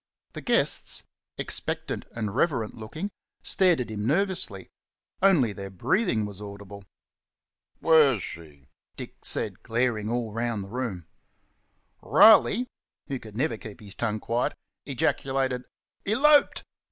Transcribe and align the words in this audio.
The 0.33 0.41
guests, 0.41 1.03
expectant 1.37 2.05
and 2.15 2.35
reverent 2.35 2.73
looking, 2.73 3.11
stared 3.43 3.79
at 3.81 3.91
him 3.91 4.07
nervously 4.07 4.71
only 5.21 5.53
their 5.53 5.69
breathing 5.69 6.25
was 6.25 6.41
audible. 6.41 6.85
"Where's 7.81 8.23
she?" 8.23 8.65
Dick 8.97 9.23
said, 9.23 9.61
glaring 9.61 10.09
all 10.09 10.33
round 10.33 10.63
the 10.63 10.69
room. 10.71 11.05
Riley, 12.01 12.65
who 13.09 13.19
could 13.19 13.37
never 13.37 13.57
keep 13.57 13.79
his 13.79 13.93
tongue 13.93 14.19
quiet, 14.19 14.53
ejaculated, 14.87 15.65
"Elorped!" 16.03 16.63